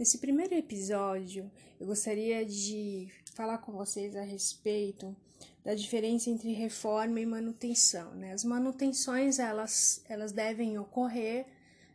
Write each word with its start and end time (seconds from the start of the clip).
Nesse 0.00 0.16
primeiro 0.16 0.54
episódio, 0.54 1.50
eu 1.78 1.86
gostaria 1.86 2.42
de 2.42 3.08
falar 3.34 3.58
com 3.58 3.72
vocês 3.72 4.16
a 4.16 4.22
respeito 4.22 5.14
da 5.62 5.74
diferença 5.74 6.30
entre 6.30 6.54
reforma 6.54 7.20
e 7.20 7.26
manutenção. 7.26 8.14
Né? 8.14 8.32
As 8.32 8.42
manutenções 8.42 9.38
elas, 9.38 10.02
elas 10.08 10.32
devem 10.32 10.78
ocorrer 10.78 11.44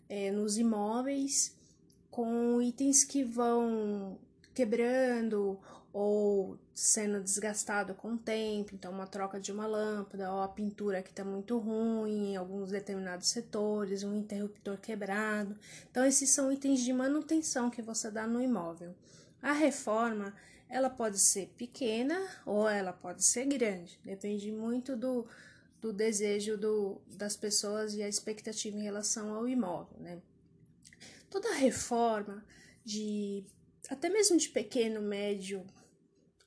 é, 0.08 0.30
nos 0.30 0.56
imóveis 0.60 1.56
com 2.12 2.62
itens 2.62 3.04
que 3.04 3.24
vão 3.24 4.20
quebrando 4.56 5.60
ou 5.92 6.58
sendo 6.74 7.22
desgastado 7.22 7.94
com 7.94 8.14
o 8.14 8.18
tempo, 8.18 8.74
então 8.74 8.92
uma 8.92 9.06
troca 9.06 9.40
de 9.40 9.52
uma 9.52 9.68
lâmpada 9.68 10.32
ou 10.32 10.42
a 10.42 10.48
pintura 10.48 11.04
que 11.04 11.10
está 11.10 11.24
muito 11.24 11.58
ruim 11.58 12.32
em 12.32 12.36
alguns 12.36 12.72
determinados 12.72 13.30
setores, 13.30 14.04
um 14.04 14.16
interruptor 14.16 14.78
quebrado. 14.78 15.56
Então 15.92 16.04
esses 16.04 16.30
são 16.30 16.52
itens 16.52 16.82
de 16.82 16.92
manutenção 16.92 17.70
que 17.70 17.82
você 17.82 18.10
dá 18.10 18.26
no 18.26 18.42
imóvel. 18.42 18.96
A 19.42 19.54
reforma, 19.54 20.34
ela 20.68 20.90
pode 20.90 21.20
ser 21.20 21.54
pequena 21.58 22.20
ou 22.46 22.68
ela 22.68 22.92
pode 22.92 23.26
ser 23.26 23.46
grande, 23.46 24.00
depende 24.04 24.52
muito 24.52 24.96
do, 24.96 25.26
do 25.82 25.94
desejo 25.94 26.58
do, 26.58 27.02
das 27.08 27.36
pessoas 27.38 27.94
e 27.94 28.02
a 28.02 28.08
expectativa 28.08 28.78
em 28.78 28.84
relação 28.84 29.34
ao 29.34 29.48
imóvel, 29.48 29.98
né? 30.00 30.20
Toda 31.30 31.54
reforma 31.54 32.44
de 32.84 33.46
até 33.90 34.10
mesmo 34.10 34.38
de 34.38 34.50
pequeno, 34.50 35.02
médio 35.02 35.66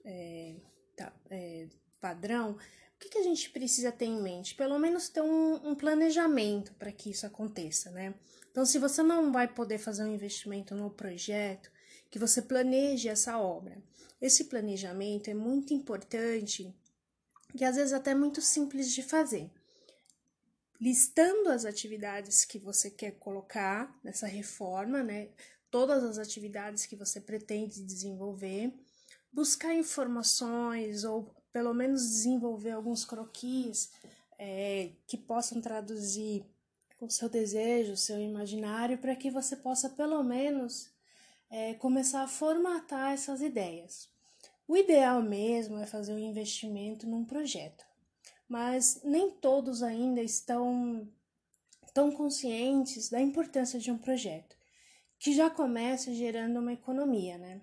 é, 0.05 0.57
tá, 0.97 1.13
é, 1.31 1.67
padrão, 2.01 2.53
o 2.53 2.99
que, 2.99 3.09
que, 3.09 3.19
a 3.19 3.23
gente 3.23 3.51
precisa 3.51 3.93
ter 3.93 4.07
em 4.07 4.21
mente? 4.21 4.55
Pelo 4.55 4.79
menos 4.79 5.09
ter 5.09 5.21
um, 5.21 5.69
um 5.69 5.75
planejamento 5.75 6.75
para 6.75 6.91
que 6.91 7.11
isso 7.11 7.27
aconteça, 7.27 7.91
né? 7.91 8.15
Então, 8.51 8.67
se 8.67 8.79
você 8.79 9.03
não 9.03 9.31
vai 9.31 9.47
poder 9.47 9.79
fazer 9.79 10.03
um 10.03 10.13
investimento 10.13 10.75
no 10.75 10.91
projeto, 10.91 11.71
que 12.11 12.19
você 12.19 12.43
planeje 12.43 13.09
essa 13.09 13.39
obra. 13.39 13.83
Esse 14.21 14.45
planejamento 14.45 15.29
é 15.29 15.35
muito 15.35 15.73
importante 15.73 16.75
e 17.55 17.65
às 17.65 17.77
vezes 17.77 17.93
até 17.93 18.15
muito 18.15 18.41
simples 18.41 18.93
de 18.93 19.03
fazer. 19.03 19.51
Listando 20.81 21.51
as 21.51 21.65
atividades 21.65 22.45
que 22.45 22.59
você 22.59 22.91
quer 22.91 23.13
colocar 23.13 23.97
nessa 24.03 24.27
reforma, 24.27 25.03
né? 25.03 25.29
Todas 25.71 26.03
as 26.03 26.19
atividades 26.19 26.87
que 26.87 26.97
você 26.97 27.21
pretende 27.21 27.83
desenvolver 27.83 28.73
buscar 29.33 29.75
informações 29.75 31.05
ou 31.05 31.35
pelo 31.53 31.73
menos 31.75 32.03
desenvolver 32.03 32.71
alguns 32.71 33.05
croquis 33.05 33.91
é, 34.39 34.91
que 35.07 35.17
possam 35.17 35.61
traduzir 35.61 36.45
o 37.01 37.09
seu 37.09 37.29
desejo, 37.29 37.93
o 37.93 37.97
seu 37.97 38.19
imaginário, 38.21 38.99
para 38.99 39.15
que 39.15 39.31
você 39.31 39.57
possa 39.57 39.89
pelo 39.89 40.23
menos 40.23 40.91
é, 41.51 41.75
começar 41.75 42.23
a 42.23 42.29
formatar 42.29 43.13
essas 43.13 43.41
ideias. 43.41 44.09
O 44.67 44.77
ideal 44.77 45.23
mesmo 45.23 45.79
é 45.79 45.87
fazer 45.87 46.13
um 46.13 46.19
investimento 46.19 47.07
num 47.07 47.25
projeto, 47.25 47.85
mas 48.49 49.01
nem 49.05 49.31
todos 49.31 49.83
ainda 49.83 50.21
estão 50.21 51.09
tão 51.95 52.11
conscientes 52.13 53.09
da 53.09 53.21
importância 53.21 53.79
de 53.79 53.91
um 53.91 53.97
projeto, 53.97 54.58
que 55.19 55.33
já 55.33 55.51
começa 55.51 56.15
gerando 56.15 56.59
uma 56.61 56.73
economia, 56.73 57.37
né? 57.39 57.61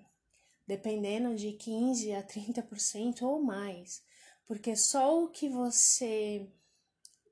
dependendo 0.66 1.34
de 1.36 1.52
15 1.52 2.12
a 2.12 2.22
30% 2.22 3.22
ou 3.22 3.40
mais, 3.40 4.02
porque 4.46 4.74
só 4.74 5.22
o 5.22 5.28
que 5.28 5.48
você 5.48 6.48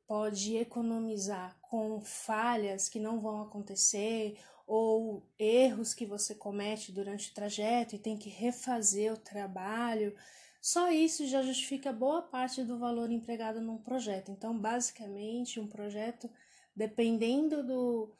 pode 0.06 0.56
economizar 0.56 1.58
com 1.60 2.00
falhas 2.00 2.88
que 2.88 3.00
não 3.00 3.18
vão 3.18 3.42
acontecer 3.42 4.38
ou 4.66 5.26
erros 5.38 5.92
que 5.92 6.06
você 6.06 6.34
comete 6.34 6.92
durante 6.92 7.30
o 7.30 7.34
trajeto 7.34 7.94
e 7.94 7.98
tem 7.98 8.16
que 8.16 8.30
refazer 8.30 9.12
o 9.12 9.18
trabalho, 9.18 10.14
só 10.60 10.90
isso 10.90 11.26
já 11.26 11.42
justifica 11.42 11.92
boa 11.92 12.22
parte 12.22 12.62
do 12.62 12.78
valor 12.78 13.10
empregado 13.10 13.60
num 13.60 13.76
projeto. 13.76 14.30
Então, 14.30 14.58
basicamente, 14.58 15.60
um 15.60 15.66
projeto, 15.66 16.30
dependendo 16.74 17.62
do, 17.62 18.14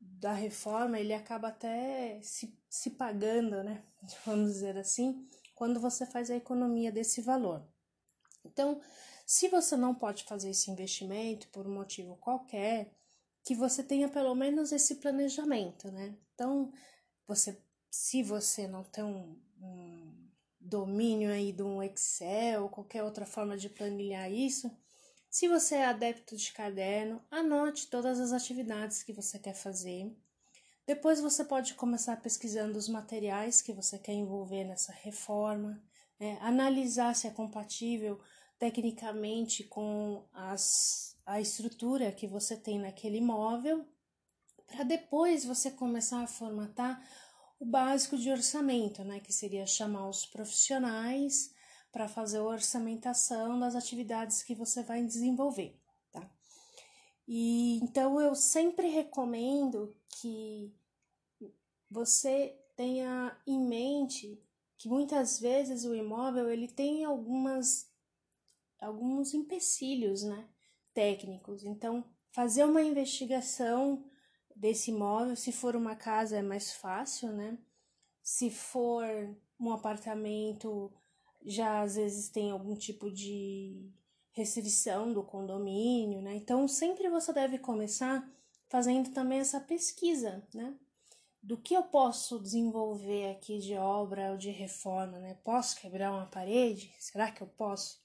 da 0.00 0.32
reforma, 0.32 0.98
ele 0.98 1.12
acaba 1.12 1.48
até 1.48 2.20
se, 2.22 2.58
se 2.68 2.90
pagando, 2.90 3.62
né? 3.62 3.82
Vamos 4.24 4.52
dizer 4.54 4.78
assim, 4.78 5.28
quando 5.54 5.78
você 5.78 6.06
faz 6.06 6.30
a 6.30 6.36
economia 6.36 6.90
desse 6.90 7.20
valor. 7.20 7.62
Então, 8.44 8.80
se 9.26 9.48
você 9.48 9.76
não 9.76 9.94
pode 9.94 10.24
fazer 10.24 10.50
esse 10.50 10.70
investimento 10.70 11.48
por 11.48 11.66
um 11.66 11.74
motivo 11.74 12.16
qualquer, 12.16 12.92
que 13.44 13.54
você 13.54 13.82
tenha 13.82 14.08
pelo 14.08 14.34
menos 14.34 14.72
esse 14.72 14.96
planejamento, 14.96 15.90
né? 15.90 16.16
Então, 16.34 16.72
você, 17.26 17.62
se 17.90 18.22
você 18.22 18.66
não 18.66 18.82
tem 18.82 19.04
um, 19.04 19.38
um 19.60 20.28
domínio 20.58 21.30
aí 21.30 21.52
de 21.52 21.62
um 21.62 21.82
Excel 21.82 22.68
qualquer 22.68 23.02
outra 23.02 23.24
forma 23.24 23.56
de 23.56 23.68
planilhar 23.68 24.30
isso, 24.30 24.70
se 25.30 25.46
você 25.46 25.76
é 25.76 25.84
adepto 25.84 26.36
de 26.36 26.52
caderno, 26.52 27.22
anote 27.30 27.86
todas 27.86 28.18
as 28.18 28.32
atividades 28.32 29.04
que 29.04 29.12
você 29.12 29.38
quer 29.38 29.54
fazer. 29.54 30.12
Depois 30.84 31.20
você 31.20 31.44
pode 31.44 31.74
começar 31.74 32.20
pesquisando 32.20 32.76
os 32.76 32.88
materiais 32.88 33.62
que 33.62 33.72
você 33.72 33.96
quer 33.96 34.12
envolver 34.12 34.64
nessa 34.64 34.92
reforma, 34.92 35.80
né? 36.18 36.36
analisar 36.40 37.14
se 37.14 37.28
é 37.28 37.30
compatível 37.30 38.20
tecnicamente 38.58 39.62
com 39.62 40.26
as, 40.34 41.16
a 41.24 41.40
estrutura 41.40 42.10
que 42.10 42.26
você 42.26 42.56
tem 42.56 42.80
naquele 42.80 43.18
imóvel, 43.18 43.86
para 44.66 44.82
depois 44.82 45.44
você 45.44 45.70
começar 45.70 46.22
a 46.22 46.26
formatar 46.26 47.00
o 47.60 47.64
básico 47.64 48.18
de 48.18 48.30
orçamento, 48.32 49.04
né? 49.04 49.20
que 49.20 49.32
seria 49.32 49.64
chamar 49.64 50.08
os 50.08 50.26
profissionais 50.26 51.54
para 51.92 52.08
fazer 52.08 52.38
a 52.38 52.44
orçamentação 52.44 53.58
das 53.58 53.74
atividades 53.74 54.42
que 54.42 54.54
você 54.54 54.82
vai 54.82 55.04
desenvolver, 55.04 55.78
tá? 56.12 56.30
E 57.26 57.78
então 57.82 58.20
eu 58.20 58.34
sempre 58.34 58.88
recomendo 58.88 59.96
que 60.20 60.72
você 61.90 62.56
tenha 62.76 63.36
em 63.46 63.60
mente 63.60 64.42
que 64.78 64.88
muitas 64.88 65.38
vezes 65.38 65.84
o 65.84 65.94
imóvel 65.94 66.48
ele 66.48 66.68
tem 66.68 67.04
algumas 67.04 67.90
alguns 68.80 69.34
empecilhos, 69.34 70.22
né, 70.22 70.48
técnicos. 70.94 71.64
Então, 71.64 72.04
fazer 72.32 72.64
uma 72.64 72.82
investigação 72.82 74.04
desse 74.56 74.90
imóvel, 74.90 75.36
se 75.36 75.52
for 75.52 75.76
uma 75.76 75.94
casa 75.94 76.38
é 76.38 76.42
mais 76.42 76.72
fácil, 76.72 77.32
né? 77.32 77.58
Se 78.22 78.50
for 78.50 79.04
um 79.58 79.72
apartamento 79.72 80.92
já 81.44 81.82
às 81.82 81.96
vezes 81.96 82.28
tem 82.28 82.50
algum 82.50 82.74
tipo 82.74 83.10
de 83.10 83.90
restrição 84.32 85.12
do 85.12 85.22
condomínio, 85.22 86.22
né? 86.22 86.34
Então 86.34 86.66
sempre 86.68 87.08
você 87.08 87.32
deve 87.32 87.58
começar 87.58 88.28
fazendo 88.68 89.10
também 89.10 89.40
essa 89.40 89.60
pesquisa, 89.60 90.46
né? 90.54 90.74
Do 91.42 91.56
que 91.56 91.74
eu 91.74 91.82
posso 91.84 92.38
desenvolver 92.38 93.30
aqui 93.30 93.58
de 93.58 93.74
obra 93.74 94.32
ou 94.32 94.36
de 94.36 94.50
reforma, 94.50 95.18
né? 95.18 95.34
Posso 95.42 95.80
quebrar 95.80 96.12
uma 96.12 96.26
parede? 96.26 96.92
Será 96.98 97.30
que 97.30 97.42
eu 97.42 97.46
posso? 97.46 97.98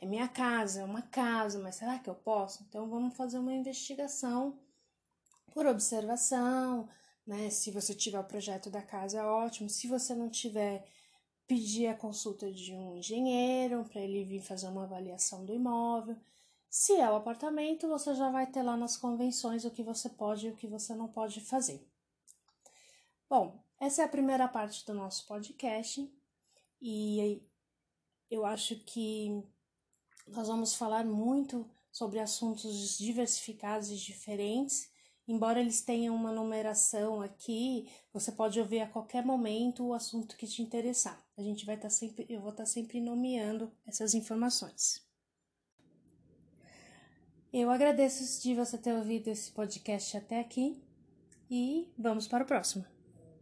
É 0.00 0.06
minha 0.06 0.28
casa, 0.28 0.80
é 0.80 0.84
uma 0.84 1.02
casa, 1.02 1.58
mas 1.58 1.76
será 1.76 1.98
que 1.98 2.08
eu 2.08 2.14
posso? 2.14 2.64
Então 2.68 2.88
vamos 2.88 3.16
fazer 3.16 3.38
uma 3.38 3.52
investigação 3.52 4.58
por 5.52 5.66
observação, 5.66 6.88
né? 7.26 7.50
Se 7.50 7.70
você 7.70 7.94
tiver 7.94 8.18
o 8.18 8.24
projeto 8.24 8.70
da 8.70 8.80
casa, 8.80 9.18
é 9.18 9.24
ótimo. 9.24 9.68
Se 9.68 9.86
você 9.86 10.14
não 10.14 10.30
tiver, 10.30 10.86
pedir 11.48 11.86
a 11.86 11.96
consulta 11.96 12.52
de 12.52 12.74
um 12.74 12.94
engenheiro 12.94 13.84
para 13.86 14.02
ele 14.02 14.22
vir 14.22 14.42
fazer 14.42 14.68
uma 14.68 14.84
avaliação 14.84 15.46
do 15.46 15.54
imóvel. 15.54 16.16
Se 16.68 16.94
é 16.94 17.10
o 17.10 17.16
apartamento, 17.16 17.88
você 17.88 18.14
já 18.14 18.30
vai 18.30 18.46
ter 18.46 18.62
lá 18.62 18.76
nas 18.76 18.98
convenções 18.98 19.64
o 19.64 19.70
que 19.70 19.82
você 19.82 20.10
pode 20.10 20.46
e 20.46 20.50
o 20.50 20.56
que 20.56 20.66
você 20.66 20.94
não 20.94 21.08
pode 21.08 21.40
fazer. 21.40 21.82
Bom, 23.28 23.58
essa 23.80 24.02
é 24.02 24.04
a 24.04 24.08
primeira 24.08 24.46
parte 24.46 24.84
do 24.84 24.92
nosso 24.92 25.26
podcast 25.26 26.06
e 26.80 27.42
eu 28.30 28.44
acho 28.44 28.76
que 28.80 29.42
nós 30.26 30.48
vamos 30.48 30.74
falar 30.74 31.06
muito 31.06 31.68
sobre 31.90 32.18
assuntos 32.18 32.98
diversificados 32.98 33.90
e 33.90 33.96
diferentes 33.96 34.90
Embora 35.28 35.60
eles 35.60 35.82
tenham 35.82 36.16
uma 36.16 36.32
numeração 36.32 37.20
aqui, 37.20 37.86
você 38.10 38.32
pode 38.32 38.58
ouvir 38.58 38.80
a 38.80 38.88
qualquer 38.88 39.22
momento 39.22 39.84
o 39.84 39.92
assunto 39.92 40.34
que 40.38 40.46
te 40.46 40.62
interessar. 40.62 41.22
A 41.36 41.42
gente 41.42 41.66
vai 41.66 41.74
estar 41.74 41.88
tá 41.88 41.94
sempre, 41.94 42.24
eu 42.30 42.40
vou 42.40 42.48
estar 42.48 42.62
tá 42.62 42.66
sempre 42.66 42.98
nomeando 42.98 43.70
essas 43.86 44.14
informações. 44.14 45.06
Eu 47.52 47.70
agradeço 47.70 48.42
de 48.42 48.54
você 48.54 48.78
ter 48.78 48.94
ouvido 48.94 49.28
esse 49.28 49.52
podcast 49.52 50.16
até 50.16 50.40
aqui 50.40 50.82
e 51.50 51.92
vamos 51.98 52.26
para 52.26 52.44
o 52.44 52.46
próximo. 52.46 52.97